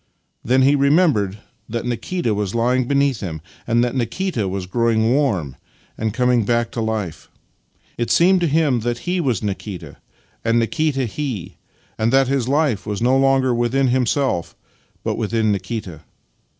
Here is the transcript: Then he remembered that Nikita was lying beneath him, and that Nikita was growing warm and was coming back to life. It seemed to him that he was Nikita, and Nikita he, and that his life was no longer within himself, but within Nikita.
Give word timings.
Then 0.43 0.63
he 0.63 0.73
remembered 0.75 1.37
that 1.69 1.85
Nikita 1.85 2.33
was 2.33 2.55
lying 2.55 2.87
beneath 2.87 3.19
him, 3.19 3.39
and 3.67 3.83
that 3.83 3.93
Nikita 3.95 4.47
was 4.47 4.65
growing 4.65 5.13
warm 5.13 5.55
and 5.95 6.07
was 6.09 6.15
coming 6.17 6.43
back 6.43 6.71
to 6.71 6.81
life. 6.81 7.29
It 7.99 8.09
seemed 8.09 8.41
to 8.41 8.47
him 8.47 8.79
that 8.79 8.97
he 9.07 9.21
was 9.21 9.43
Nikita, 9.43 9.97
and 10.43 10.57
Nikita 10.57 11.05
he, 11.05 11.57
and 11.99 12.11
that 12.11 12.27
his 12.29 12.47
life 12.47 12.87
was 12.87 12.99
no 12.99 13.15
longer 13.15 13.53
within 13.53 13.89
himself, 13.89 14.55
but 15.03 15.17
within 15.17 15.51
Nikita. 15.51 16.01